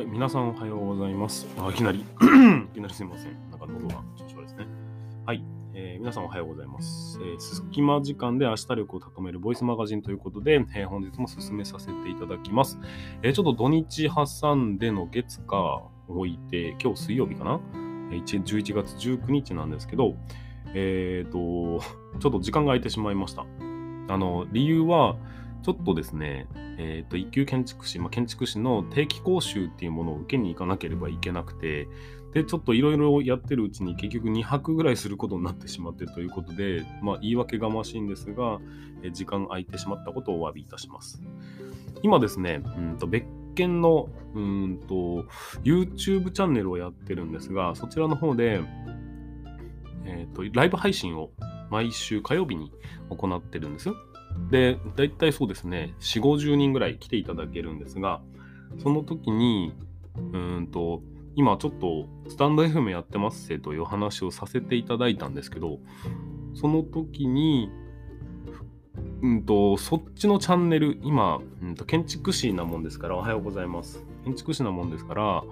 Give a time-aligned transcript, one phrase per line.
[0.00, 1.46] はい、皆さんおはようございます。
[1.58, 1.98] あいきなり、
[2.72, 3.32] いきなりすみません。
[3.50, 4.66] なんか喉が調子悪いですね。
[5.26, 5.44] はい、
[5.74, 7.18] えー皆さんおはようございます。
[7.20, 12.78] えー、隙間時間で明日力を高めるボイスマガジンということで、えー本日も進めさせていただきます。
[13.22, 17.60] えーちょっと土日挟んでの月火を置いて、今日水曜日かな
[18.10, 20.14] ?11 月19日なんですけど、
[20.72, 21.38] えっ、と、
[22.20, 23.42] ちょっと時間が空いてしまいました。
[23.42, 25.16] あの、理由は、
[25.62, 26.46] ちょっとですね、
[26.78, 31.88] えっ、と、一級建築士、まあ、建築士の定期講習っていうものを受けに行かなければいけなくて、
[32.32, 38.58] で、ちょっといろいろやってるうちに結局2泊ぐらいすることになってしまってということで、まあ、言い訳がましいんですが、
[39.02, 41.20] え時間空いてしまったことをお詫びいたします。
[42.02, 45.26] 今ですね、うんと別件のうんと
[45.64, 48.60] YouTube チャンネルをやってるんですが、そちらの方で、
[50.04, 51.30] えーとライブ配信を
[51.70, 52.72] 毎週火曜日に
[53.10, 53.96] 行ってるんですよ。
[54.50, 58.20] で、だいたいそうですね、4、50人ぐらい来ていただけるんですが、
[58.78, 59.72] その時に、
[60.32, 61.02] うんと、
[61.36, 65.78] 今ちょっとスタンド FM やってますせという話をさせていただいたんですけど、
[66.54, 67.70] その時に、
[69.22, 74.04] うんと、そっちのチャンネル、今、うんと、建築士なもんですから、おはようございます。
[74.24, 75.44] 建築士なもんですから、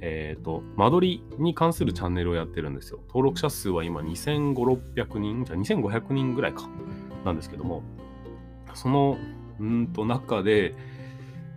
[0.00, 3.00] えっ、と、間取りに関するチャンネルをやってるんですよ。
[3.08, 4.54] 登録者数は今2500、
[4.94, 6.68] 600人、じゃ2500人ぐらいか、
[7.24, 7.82] なんですけども、
[8.76, 9.18] その、
[9.58, 10.74] うんと、中で、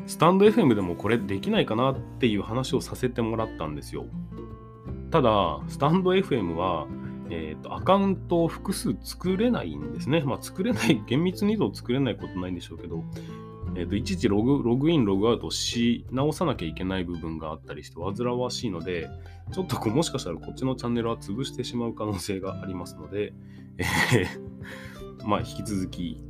[0.07, 4.05] スタンド FM でもこれできないかなっていう話をさせてもらったんですよ。
[5.11, 6.87] ただ、スタンド FM は、
[7.29, 10.21] えーとアカウントを複数作れないんですね。
[10.21, 13.03] まあ、作れない、 厳密に言うと作れないことないんでしょうけど、
[13.75, 19.07] えーといちいちログログイン、ログアウトし直さなきゃいけない部分があったりして煩わしいので、
[19.51, 23.33] ちょっとこうもしかしたらこっちのチャンネルは潰してしまう可能性がありますので、
[23.77, 26.28] えーまあ、引き続き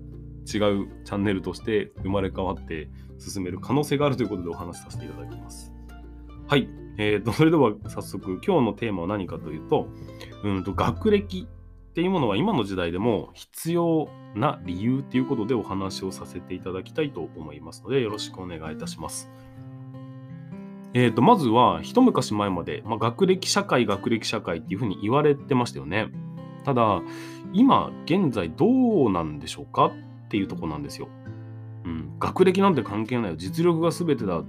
[0.58, 5.74] 違うチャンネルとして生まれ変わって進める可能性があるということでお話しさせていただきます。
[6.48, 6.68] はい。
[6.98, 9.88] えーと、 それでは早速、今日のテーマは何かというと、
[10.44, 19.30] うんと学歴っていうものは今の時代でも必要な理由っていうことでお話をさせていただきたいと思いますので、よろしくお願いいたします。
[20.94, 26.10] えーと、まずは一昔前まで、まあ、学歴社会、学歴社会っていうふうに言われてましたよね。
[26.64, 27.02] ただ、
[27.54, 29.92] 今現在どうなんでしょうか？
[30.30, 31.08] っていうとこなんですよ。
[31.86, 33.36] うん、学歴なんて関係ないよ。
[33.36, 34.44] 実力が全てだ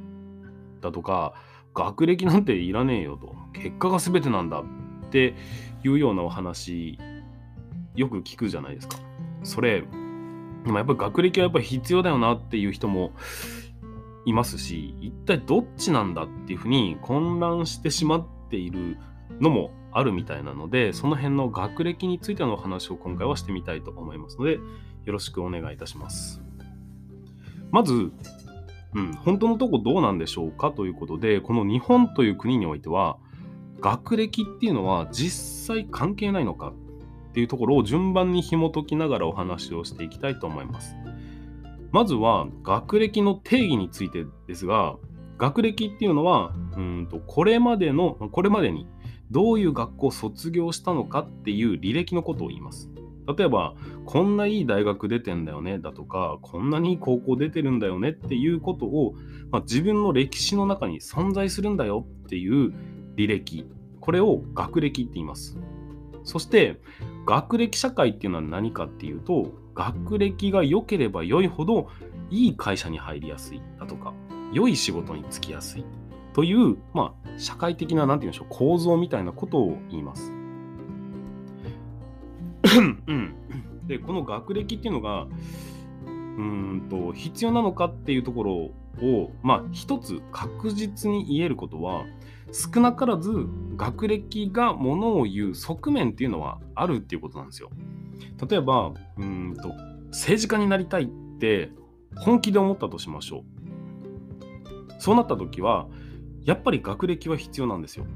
[0.83, 1.33] だとか、
[1.75, 3.35] 学歴なんていらねえよと。
[3.55, 4.65] 結果が全てなんだっ
[5.11, 5.35] て
[5.83, 6.99] いうようなお話、
[7.97, 8.99] よく聞くじゃないですか。
[9.43, 9.87] それ、で
[10.71, 13.12] もやっぱり学歴はやっぱり必要だよなっていう人も
[14.27, 18.99] いますし、一体どっちなんだっていうふうに混乱してしまっている
[19.41, 24.59] のもあるみたいなので、その辺の学歴についてのお話を今回はしてみたいと思いますので、
[25.05, 26.41] よろしくお願いいたします。
[27.71, 28.11] まず、
[28.94, 33.19] うん、本当のとこどうなんでしょうかということで、この日本という国においては、
[33.81, 36.72] 学歴っていうのは実際関係ないのか
[37.31, 40.97] っていうところを順番に紐解きながらお話をしていきたいと思います。
[41.93, 44.97] まずは学歴の定義についてですが、
[45.38, 48.87] 学歴っていうのは、うんとこれまでの、これまでに
[49.31, 52.91] どういう学校を卒業したのかっていう履歴のことを言います。
[53.37, 53.75] 例えば、
[54.05, 59.15] こんないい大学出てんだよねだとか、こんなにいい高校出てるんだよねっていうことを、
[59.51, 62.73] まあ、自分の歴史の中に存在するんだよっていう
[63.17, 63.67] 履歴。
[64.01, 65.59] これを学歴って言います。
[66.25, 66.81] そして、
[67.27, 71.89] 学歴社会っていうのは何かっていうと、学歴が良ければ良いほど
[72.31, 74.15] いい会社に入りやすいだとか、
[74.53, 75.85] 良い仕事に就きやすい
[76.33, 80.33] という、まあ、社会的な、なんて言うんでしょう、構造みたいなことを言います。
[83.06, 83.34] うん、
[83.87, 85.26] でこの学歴っていうのが
[86.06, 92.04] うんと必要なのかっていうところをまあ一つ確実に言えることは
[92.53, 93.31] 少なからず
[93.76, 97.70] 学歴がものを言う側面っていうのはあるっていうことなんですよ。
[98.49, 99.75] 例えばうんと
[100.08, 101.08] 政治家になりたいっ
[101.38, 101.70] て
[102.17, 103.43] 本気で思ったとしましょう。
[104.99, 105.88] そうなった時は
[106.44, 108.06] やっぱり学歴は必要なんですよ。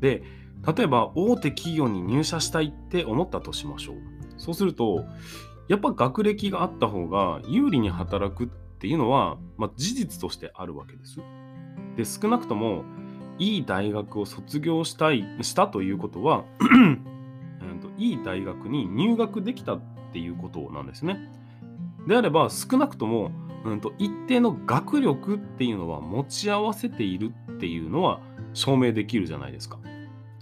[0.00, 0.22] で
[0.66, 3.96] 例えば大手企業に入社したいって思ったとしましょう。
[4.36, 5.04] そうすると、
[5.68, 11.18] やっぱ学歴があった方が有利に働くっていうのは、まあ、事実としてあるわけです。
[11.96, 12.84] で、少なくとも
[13.38, 16.44] いい大学を卒業したい、したということは、
[17.98, 19.80] いい大学に入学できたっ
[20.12, 21.30] ていうことなんですね。
[22.06, 23.30] であれば、少なくとも、
[23.64, 28.20] うん、と一定の学力っていうのは持ち合わせているっていうのは
[28.54, 29.78] 証明できるじゃないですか。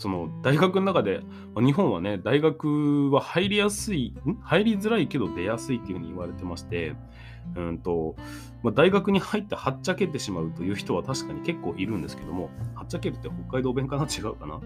[0.00, 1.20] その大学の中で、
[1.55, 6.97] ま日本はね、大学は入りやすい、入りづらいけど出やすいっていうふうに言われてまして、
[7.55, 8.17] うんと
[8.62, 14.05] まあ、大学に入ってはっちゃけてしまうという人は確かに結構いるんですけども、はっちゃけるって北海道弁かな？
[14.05, 14.61] 違うかな？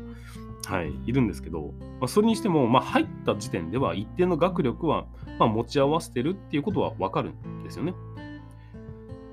[0.67, 5.07] はい、いるんですけど、まあ、それにしても、まあ、入った時点では一定の学力は、
[5.41, 7.95] ま、持ち合わせてるっていうことはわかるんですよね。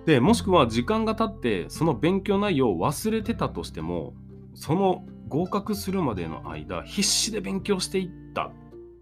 [0.06, 4.14] で、もしくは時間が経ってその勉強内容を忘れてたとしても、
[4.56, 8.52] その合格するまでの間、必死で勉強していったっ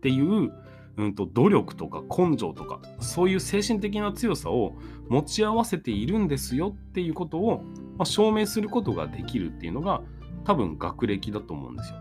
[0.02, 0.52] ていう
[0.98, 4.76] うんと、努力とか根性とかそういう精神的な強さを
[5.08, 7.64] 持ち合わせているんですよっていうことを、
[7.98, 10.02] まあ、証明することができるっていうのが
[10.44, 12.00] 多分学歴だと思うんですよ。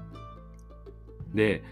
[1.32, 1.62] で、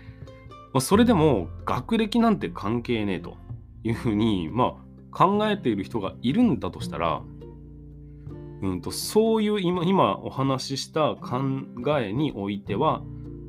[0.72, 3.36] まあ、それでも学歴なんて関係ねえと
[3.82, 4.76] いうふうに、ま
[5.10, 7.22] あ、考えている人がいるんだとしたら、
[8.62, 11.40] うんと、そういう今今お話しした考
[12.00, 13.02] えにおいては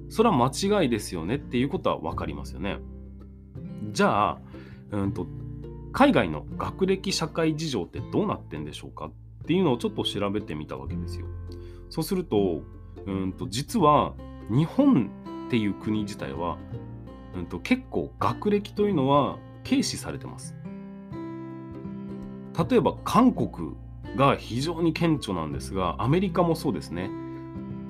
[0.09, 2.79] それは間違いですよねっていうことは分かりますよね。
[3.91, 4.37] じゃあ、
[4.91, 5.27] うんと、
[5.91, 11.25] 海外の学歴社会事情ってどうなってんでしょうかっていうのをちょっと調べてみたわけですよ。
[11.89, 12.61] そうすると、
[13.05, 14.13] うんと実は
[14.49, 15.09] 日本
[15.47, 16.57] っていう国自体は、
[17.35, 19.37] うんと結構学歴というのは
[19.67, 20.55] 軽視されてます。
[22.69, 23.75] 例えば韓国
[24.17, 27.09] が非常に顕著なんですが、アメリカもそうですね。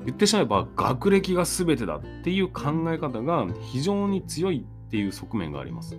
[0.06, 5.98] 言ってしまえば学歴が全てだっていう考え方が非常に強いっていう側面があります。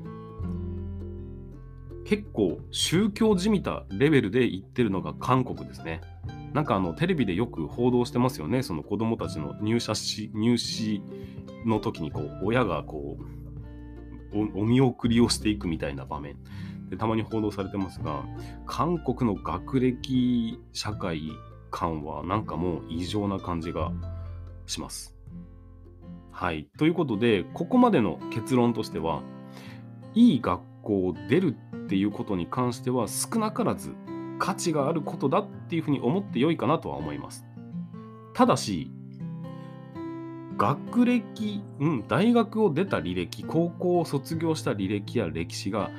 [2.07, 6.01] 結構宗教じみたレベルで言ってるのが韓国ですね。
[6.55, 8.63] なんかあのテレビでよく報道してますよね。
[8.63, 11.03] その子供たちの入社し入試
[11.67, 13.19] の時にこう親がこ
[14.33, 16.37] うお見送りをしていくみたいな場面
[16.89, 18.25] でたまに報道されてますが
[18.67, 21.31] 韓国の学歴社会
[21.71, 23.93] 観はなんかもう異常な感じが
[24.67, 25.15] します。
[26.31, 26.69] はい。
[26.79, 29.23] ということで、ここまでの結論としては、
[30.15, 33.95] いい学校を出るっていうことに関しては少なからず
[34.39, 37.45] 価値があることだっていうふうに思ってよいかなとは思います。
[38.35, 38.91] ただし、
[40.57, 45.91] 学歴、うん、大学を出た履歴、高校を卒業した履歴や歴史が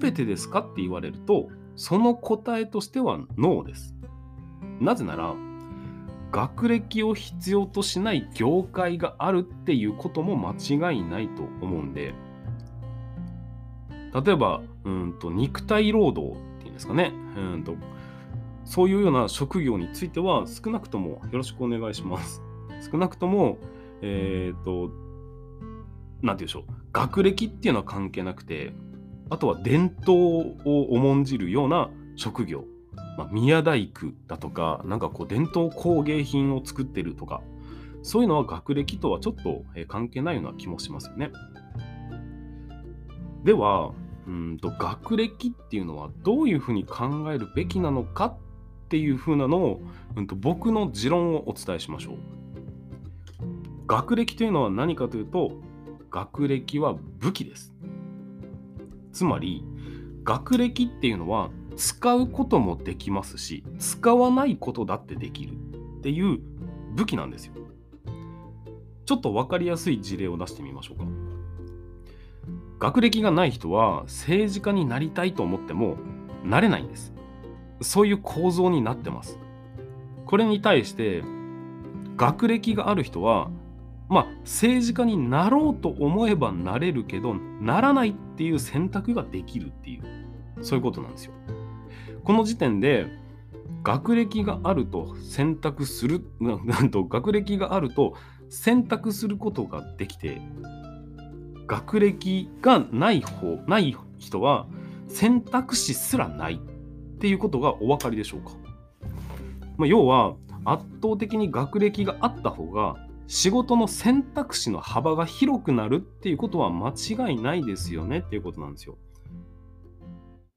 [0.00, 3.94] 全てですかって言われると、その答えとしてはノーです。
[4.80, 5.34] なぜなら、
[6.32, 10.54] 学歴を必要としない業界があるっていうことも間
[10.92, 12.14] 違いないと思うんで。
[14.24, 17.12] 例えばうんと肉体労働っていうんですかね。
[17.36, 17.74] うんと
[18.64, 22.42] そういうような職業については少なくともよろしくお願いします。
[22.90, 23.58] 少なくとも
[24.02, 24.98] えっ、ー、と何て
[26.22, 26.62] 言うんでしょう。
[26.92, 28.72] 学歴っていうのは関係なくて
[29.30, 30.16] あとは伝統
[30.64, 32.64] を重んじるような職業
[33.18, 37.42] まあ、宮大工だとか、なんかこう伝統工芸品を作ってるとか、
[38.02, 41.32] そういうのは学歴とはちょっと関係ないような気もしますよね。
[43.42, 43.92] では、
[44.28, 48.36] うんと学歴っていうのはどういうふうに考えるべきなのかっ
[48.88, 49.80] ていうふうなのを、
[50.14, 52.16] うんと僕の持論をお伝えしましょう。
[53.88, 55.54] 学歴というのは何かというと、
[56.12, 57.74] 学歴は武器です。
[59.12, 59.64] つまり、
[60.24, 66.40] 学歴っていうのは使うこともできますし使わないことだってできるっていう
[66.94, 67.54] 武器なんですよ。
[69.06, 71.04] ちょっと分かりやすい事例を出してみましょうか。
[72.78, 75.96] 学歴がない人は政治家になりたいと思っても
[76.44, 77.14] なれないんです。
[77.80, 79.38] そういう構造になってます。
[80.26, 81.22] これに対して
[82.16, 83.50] 学歴がある人は
[84.08, 91.32] まあ政治家になろうと思えばなれるけどならないっていう選択ができるっていうそういうことなんですよ。
[92.24, 93.06] この時点で
[93.82, 98.14] 学歴があると選択するなんと学歴があると
[98.50, 100.40] 選択することができて
[101.66, 104.66] 学歴がない方ない人は
[105.08, 108.52] 選択肢すらないっていうことがお分かりでしょうか、
[109.76, 110.34] まあ、要は
[110.64, 112.96] 圧倒的に学歴があった方が
[113.28, 118.96] 仕事の選択肢の幅が広くなるっていうことは間違いないですよねっていうことなんですよ。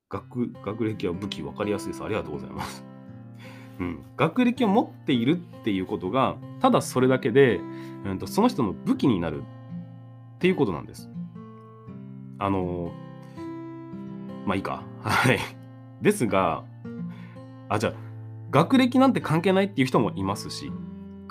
[0.09, 2.03] 学学歴は武器分かりやすいです。
[2.03, 2.85] ありがとうございます。
[3.79, 7.59] うん、学歴を持っているっていうことがただそれだけで、
[8.05, 9.43] うんと、その人の武器になる
[10.35, 11.09] っていうことなんです。
[12.39, 12.93] あの
[14.45, 14.83] まあいいか。
[15.03, 15.39] はい。
[16.01, 16.63] ですが、
[17.67, 17.93] あ、じゃあ、
[18.49, 20.71] 学歴なんて関係ないっていう人もいますし、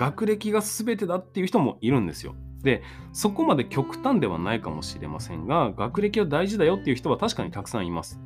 [0.00, 2.34] 学歴が全てだっていう人もいるんですよ。
[2.62, 8.18] で、そこまで極端ではないかもしれませんが、学歴は大事だよっていう人は確かにたくさんいます。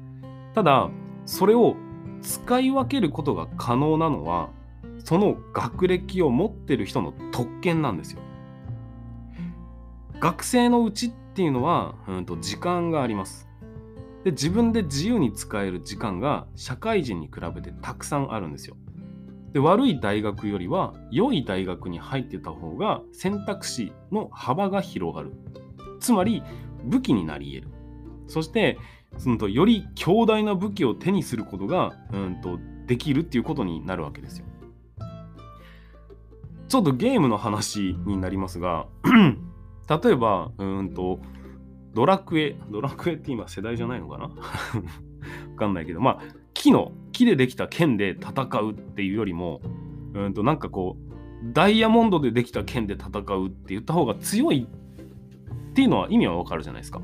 [0.55, 0.89] ただ
[1.27, 1.75] それを
[2.23, 4.51] 使い分けることが可能なのは
[5.01, 8.21] その学歴を持ってる人の特権なんですよ。
[10.21, 13.49] 学生のうちっていうのは、うん、と時間があります。
[14.23, 18.77] で自分で自由に使える時間が社会人に比べてたくさんあるんですよ。
[19.55, 25.33] で悪い大学よりは良い大学に入ってた方が選択肢の幅が広がる。
[26.01, 26.43] つまり
[26.83, 27.75] 武器になり得る。
[28.27, 28.79] そして
[29.17, 34.47] そのとより強大な武器を手にすることがうんとできるっていうことになるわけですよ。
[36.67, 38.89] ちょっとゲームの話になりますが
[39.89, 41.21] 例えばうんと
[41.95, 44.25] ドラクエドラクエって今世代じゃないのかな？
[44.35, 44.35] わ
[45.57, 46.21] かんないけどまあ
[46.55, 49.63] 木の木でできた剣で戦うっていうよりも
[50.13, 51.15] うんとなんかこう
[51.53, 54.67] ダイヤモンドでできた剣で戦うって言った方が強い
[55.71, 57.01] っていうのは意味はわかるじゃないですか。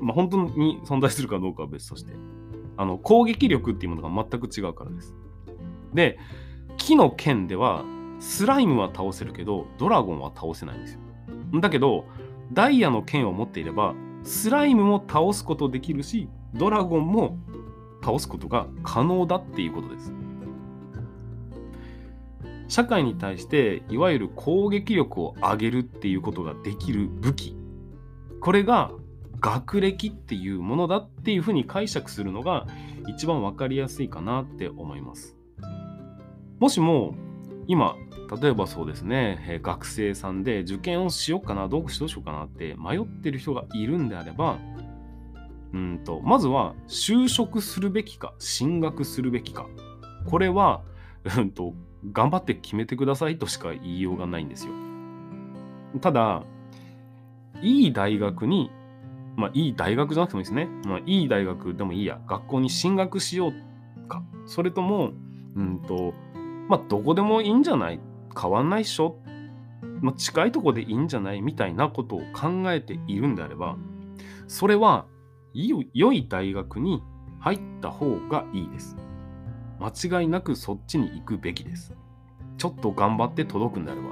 [0.00, 2.12] まあ、本当に存在するかどうかは別として。
[2.76, 5.14] あの攻撃力っていうものが全く違うからです。
[5.92, 6.18] で、
[6.78, 7.84] 木の剣では
[8.20, 11.00] スライムは倒せるけど、ドラゴンは倒せないんですよ。
[11.60, 12.06] だけど、
[12.52, 17.36] ダイヤの剣を持っていれば、スライムも倒すことできるし、ドラゴンも
[18.02, 20.12] 倒すことが可能だっていうことです。
[22.68, 27.56] 社会に対していわゆる攻撃力を上げるっていうことができる武器
[28.40, 28.92] これが
[29.40, 32.66] 学歴っていうものだっていうふうに解釈するのが
[33.08, 35.36] 一番分かりやすいかなって思います。
[36.60, 37.14] もしも
[37.66, 37.96] 今
[38.40, 44.58] 例えばそうですね学生さんで受験をしようかなどうしようかなって迷ってる人がいるんであれば
[45.72, 49.66] うんとまずは就職するべきか進学するべきか。
[50.26, 50.82] これは、
[51.36, 51.74] うんと、
[52.12, 54.72] 頑張って決めてくださいとしか言いようがないんですよ。
[56.00, 56.42] ただ
[57.62, 58.70] いい大学に
[59.36, 60.68] まあいい大学じゃなくてもいいですね。
[60.86, 62.20] まあいい大学でもいいや。
[62.26, 64.22] 学校に進学しようか。
[64.46, 65.12] それとも
[65.56, 66.14] うんと
[66.68, 68.00] まあどこでもいいんじゃない？
[68.40, 69.18] 変わんないっしょ、
[70.00, 71.42] まあ、近いとこでいいんじゃない？
[71.42, 73.76] みたいなことを考えているんであれば
[74.46, 75.06] それは
[75.52, 77.02] 良い大学に
[77.40, 78.96] 入った方がいいです。
[79.78, 81.94] 間違いなくそっちに行くべきです。
[82.58, 84.08] ちょっと頑張って届くんであれば。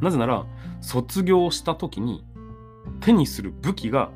[0.00, 0.46] なぜなら、
[0.80, 2.24] 卒業した時に
[3.00, 4.10] 手にする武器が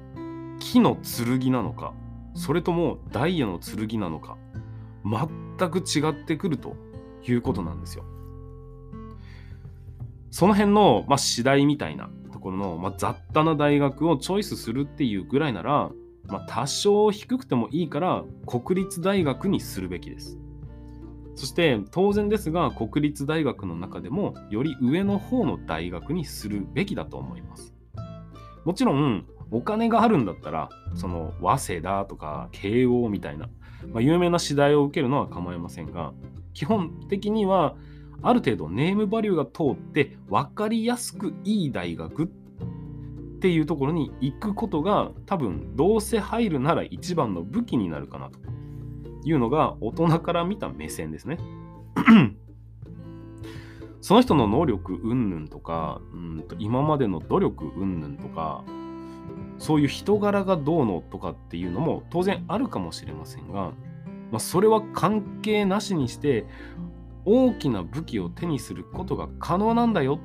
[0.61, 1.93] 木の剣なのか、
[2.35, 4.37] それともダイヤの剣なのか、
[5.05, 6.77] 全く違ってくると
[7.27, 8.05] いうことなんですよ。
[10.31, 12.09] その辺の、まあ、次第みたいな
[12.43, 15.91] ころの、まあ、雑多な大学をチョイスするっていうぐらいなら、
[16.27, 20.39] まあ、多少低くてもいいから国立大学にするべきです。
[21.35, 27.73] そして当然ですが国立大学の中でもより上の方の大学にするべきだと思います。
[28.65, 33.49] もちろんお金があるんだったらその早稲田とか慶応みたいな、
[33.93, 36.13] まあ、有名な次第を受けるのは構いませんが
[36.55, 37.75] 基本的には
[38.23, 42.29] ある程度ネームバリューが通って分かりやすくいい大学っ
[43.41, 48.39] ていうところに行くことが多分どうせ入るなら一番の武器になるかなと
[49.25, 51.39] いうのが大人から見た目線ですね。
[54.01, 58.65] その人の能力云々とかうんと今までの努力云々とか
[59.59, 63.73] そういう人柄がどうのとかっていうのも当然あるかもしれませんが、
[64.33, 66.47] まあ、それは関係なしにして
[67.25, 70.19] 大きな武器を手にすることが可能なんだよ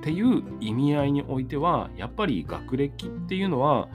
[0.00, 3.88] っていう意味合いにおいてはやっぱり学歴っていうのは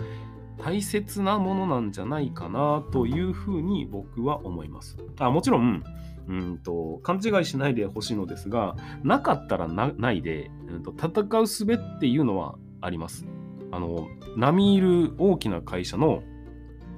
[0.57, 4.97] 大切なものなんじゃないかなというふうに僕は思います。
[5.19, 5.83] あもちろん
[6.27, 13.25] うんと勘違いしないでほしいのですがなかったらないで、うんと、戦う術っていうのはあります。
[13.71, 16.23] あの並みいる大きな会社の、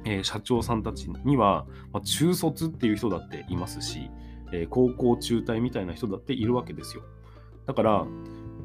[0.06, 4.10] えー、社長さんたちには、まあ、中卒っていう人だっていますし、
[4.54, 7.04] え、高校中退みたいな人だっているわけですよ。
[7.66, 8.06] だから、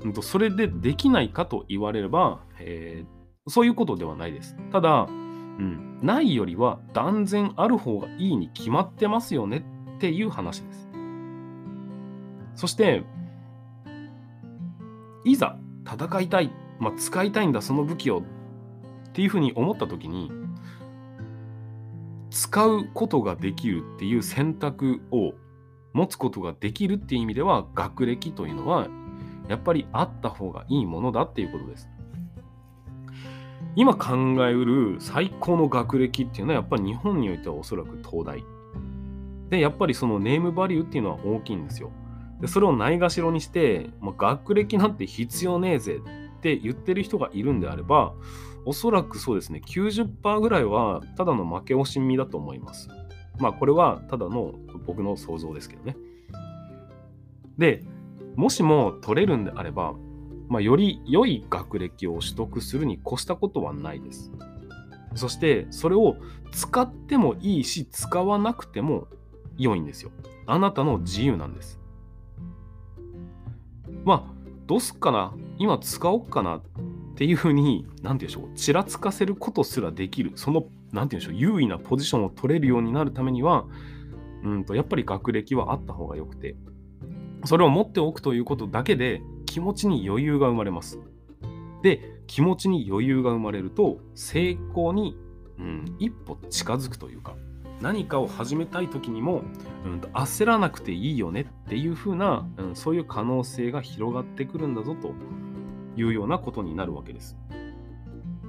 [0.07, 4.57] んと、それでできないかと言われれば、えー、そういうことではないです。
[4.71, 9.65] ただ、うん、ないよりは断然ある方がいいに決まってますよね
[9.97, 10.89] っていう話です。
[12.55, 13.03] そして、
[15.25, 18.23] いざ戦いたい、まあ、使いたいんだ、その武器をっ
[19.13, 20.31] ていうふうに思った時に、
[22.31, 25.33] 使うことができるっていう選択を
[25.93, 28.89] 持つことができるっていう意味では学歴というのは
[29.49, 31.89] やっぱりあった方がいいものだっていうことです。
[33.75, 34.17] 今考
[34.47, 38.45] えうる最高の学歴っていうのはやっぱり日本においてはおそらく東大。
[39.51, 41.91] で、やっぱりそのネームバリューっていうのは大きいんですよ。
[42.41, 46.01] で、それをないがしろにして、まあ、学歴なんて必要ねえぜ
[46.39, 48.15] って言ってる人がいるんであれば、
[48.65, 52.89] おそらくそうですね、90%ぐらいはただの負け惜しみだと思います。
[53.39, 54.55] まあこれはただの
[54.87, 55.97] 僕の想像ですけどね。
[57.57, 57.85] で、
[58.37, 59.95] もしも取れるんであれば、
[60.49, 64.31] まあ、より良い学歴を取得するに越したことはないです。
[65.15, 66.17] そしてそれを
[66.53, 69.09] 使ってもいいし使わなくても
[69.57, 70.11] 良いんですよ。
[70.47, 71.81] あなたの自由なんです。
[74.05, 74.33] まあ
[74.67, 75.35] どうすっかな？
[75.59, 76.59] 今使おっかな？
[76.59, 76.63] っ
[77.17, 83.67] ていうふうに何て言うんでしょうちらつかせることすらできるその何て言うんでしょう優位なポジションを取れるようになるためには
[84.45, 86.57] うんとやっぱり学歴はあった方がよくて
[87.45, 90.99] それを持っておくということだけで気持ちに余裕が生まれます。
[91.83, 95.17] で気持ちに余裕が生まれると成功に、
[95.59, 97.37] うん、一歩近づくというか
[97.81, 99.43] 何かを始めたい時にも、
[99.85, 105.13] うん、焦らなくていいよねっていう風な、うん、そういう可能性が広がってくるんだぞと
[105.97, 107.37] いうようなことになるわけです。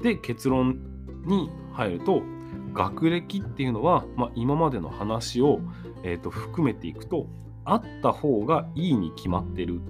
[0.01, 0.79] で結論
[1.25, 2.21] に入ると
[2.73, 5.59] 学歴っていうのは、まあ、今までの話を、
[6.03, 7.27] えー、と含めていくと
[7.65, 9.81] あった方がいいに決まってるっ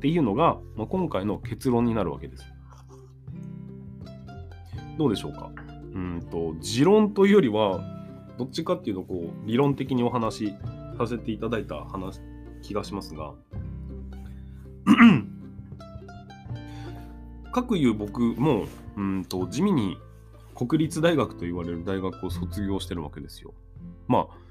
[0.00, 2.44] ていうのが、まあ、今回の結論になるわけです。
[4.98, 5.50] どうでしょうか？
[5.94, 7.80] うんと持論というよりは
[8.38, 10.54] どっちかっていうとこう理論的にお話し
[10.98, 12.20] させていただいた話
[12.62, 13.32] 気がしますが
[17.52, 18.64] 各いう僕も
[18.96, 19.98] うんと地味に
[20.54, 23.54] 国立大学と言われる大学を卒業してるわけですよ。
[24.08, 24.42] まあ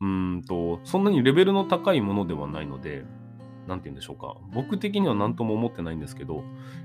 [0.00, 3.04] うんとそんなにレベルの高いものではないので
[3.66, 6.42] 何て言うんでしょうか僕的には何とも思ってないんですけど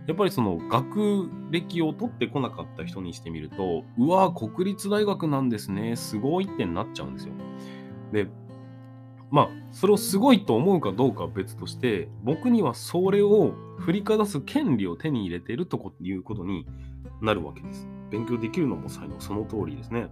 [0.08, 7.34] やっぱりその学歴を取ってこなかった人にしてみるとうわ国立大学なんですねすごいってなっちゃうんですよ。
[8.12, 8.28] で
[9.32, 16.68] まあそれをすごいと思うかどうかは別として僕にはそれを振りかざす権利を手に入れているということに
[17.22, 17.88] なるわけです。
[18.16, 20.08] 勉強できるのも才能その通りですね。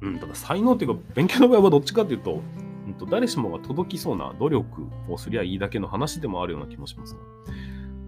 [0.00, 2.40] うん、ただ才能っていうか勉強の場合はどっちかっていうと
[2.86, 7.16] うんと、誰しもが届きそうな努力をすりゃいいだけの話でもあるような気もします。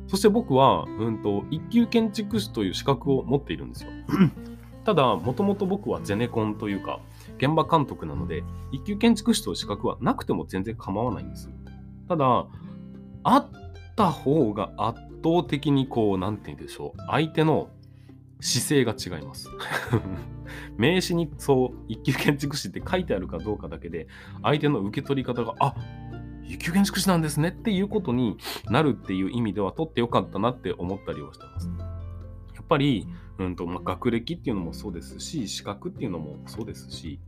[0.09, 3.91] そして僕は、うんと、一級建築士という資格を持っているんですよ。
[4.85, 7.01] ただ、もともと僕はゼネコンというか、
[7.39, 11.51] 現場監督なので、一級建築士という資格はなくても全然構わないんです。
[12.09, 12.47] ただ、
[13.23, 13.49] あっ
[13.97, 17.71] た方が圧倒的にこう、なんて言うんでしょう、相手の
[18.45, 19.49] 姿勢が違います。
[20.77, 24.07] 名刺にそう一級建築士って書いてあるかどうかだけで
[24.43, 25.75] 相手の受け取り方があ
[26.45, 31.71] 一級建築士なんですねっていうことになるっていう意味では取ってよかったなって思ったりはしてます。
[32.55, 37.21] やっぱり、うんとまあ、学歴っていうのもそうですし資格っていうのもそうですし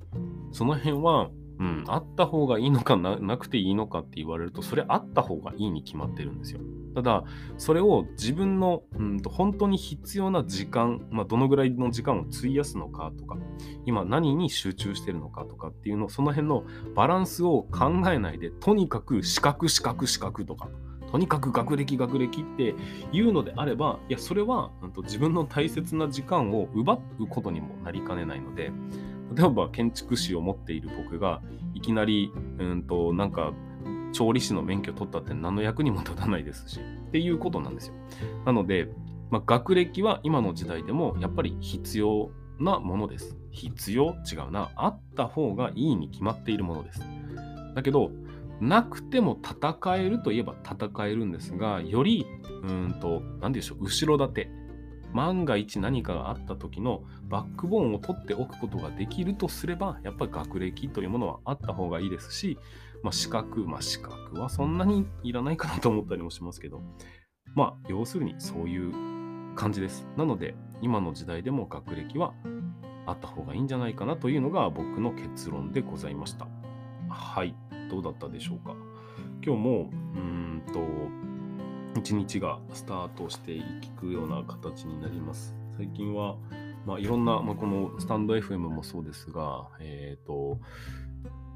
[0.53, 6.61] その辺はうん、あった方がいいのかななくていいのかって言われると、それあった方がいいに決まってるんですよ。
[6.97, 7.25] ただ、
[7.59, 13.37] それを自分の、うんと、本当に必要な時間、まあ、どのぐらいの時間を費やすのかとか、
[13.85, 20.71] 今何に集中してるのかとかっていうの、その辺のバランスを考えないで、とにかく資格、資格、資格とか、
[21.13, 22.75] とにかく学歴、学歴って
[23.13, 24.71] いうのであれば、いや、それは、
[25.03, 28.73] 自分の大切な時間を奪うことにもなりかねないので、
[29.35, 31.43] 例えば建築士を持っている僕が
[31.75, 33.53] いきなりうんとなんか
[34.17, 37.95] 調理師の免許取ったって何の役にも立たないですしっていうことなんですよ。
[38.47, 38.89] なので、
[39.31, 43.37] まあ、学歴は今の時代でもやっぱり必要なものです。
[43.51, 44.15] 必要？
[44.33, 44.71] 違うな。
[44.75, 47.03] あった方がいいに決まっているものです。
[47.75, 48.11] だけど、
[48.59, 52.25] なくても戦えるといえば戦えるんですが、より、
[52.63, 54.49] うんと、何でしょう、後ろ盾。
[55.13, 62.59] 万が一何かがあった時のバックボーンを取っておくことができるとすれば、やっぱり学歴というものはあった方がいいですし、
[63.07, 66.83] まあ、資格、まあ、資格はそんなにいらないかなと思ったりもしますけど、
[67.55, 70.09] まあ、要するにそういう感じです。
[70.17, 72.35] なので、今の時代でも学歴は
[73.07, 76.49] あった方がいいんじゃないかなというのが僕の結論でございました。
[77.09, 77.55] はい、
[77.89, 78.75] どうだったでしょうか。
[79.41, 83.63] 今日も、うんと、一日がスタートしてい
[84.01, 85.55] くような形になります。
[85.77, 86.35] 最近は、
[86.85, 90.59] まあ、いろんな、まあ、このスタンド FM もそうですが、えっ、ー、と、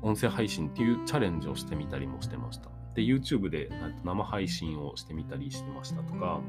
[0.02, 2.70] 音声配信っていうチャレンジをしてみたりもしてました。
[2.94, 3.70] で、YouTube で
[4.04, 6.40] 生配信をしてみたりしてましたとか、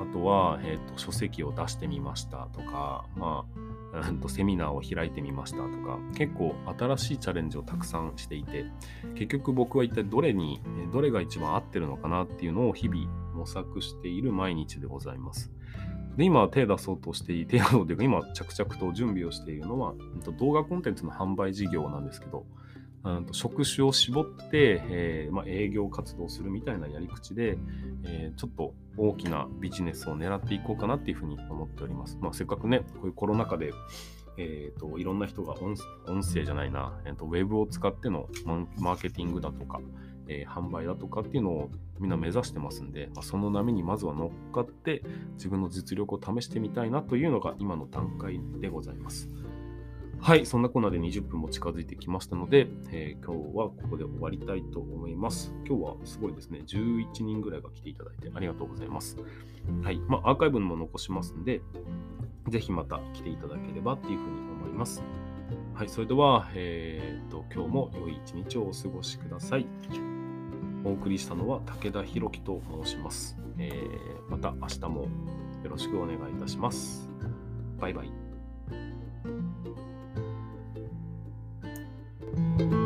[0.00, 3.62] あとは、え、ー、と、書籍を出してみましたとか、まあ、
[4.20, 8.64] とセミナーを開いてみましたとか結構新しいチャレンジをたくさんしていて
[9.14, 10.60] 結局僕は一体どれに
[10.92, 15.52] どれが一番合ってるのかなっていうのを日々模索している毎日でございます。
[16.16, 19.94] で今手出そうとしていて、 手というか今着々と準備をしているのは
[20.38, 22.44] 動画コンテンツの販売事業なんですけど
[23.04, 27.58] うんと職種を絞って、えーまあ、営業活動するみたいなやり口で、
[28.04, 32.18] えー、ちょっと大きなビジネスを狙っていこうかなっていうふうに思っております。
[32.20, 33.72] まあ、せっかくね、こういうコロナ禍で、
[34.36, 35.76] えーと、いろんな人が音
[36.22, 38.28] 声じゃないな、えーと、ウェブを使っての
[38.78, 39.80] マーケティングだとか、
[40.28, 45.02] えー、販売だとかっていうのをみんな目指してますんで、まあ、その波にまずは乗っかって
[45.34, 49.28] 自分の実力を試してみたいなというのが今の段階でございます。
[50.22, 55.52] はい、そんなコーナーで20分も近づいてきましたので、えー、今日はここで終わりたいと思います。
[55.66, 59.16] 今日はすごいですね、11人ぐらいが来ていただいてありがとうございます。
[59.82, 61.60] はい、まあ、アーカイブも残しますんで、
[62.48, 65.02] ぜひまた来ていただければっていうふうに思います。
[65.74, 69.66] はい、それでは、えー、っと、今日も良い一日をお過ごしください。
[70.84, 73.36] お送りしたのは武田弘樹と申します。
[73.58, 75.02] えー、また明日も
[75.64, 77.10] よろしくお願いいたします。
[77.80, 78.21] バイバイ。
[82.58, 82.81] Thank you.